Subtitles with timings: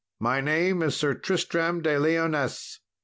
[0.19, 2.79] My name is Sir Tristram de Lyonesse."